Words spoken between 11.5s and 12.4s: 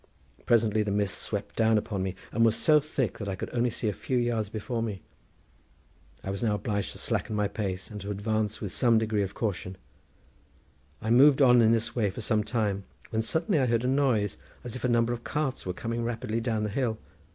in this way for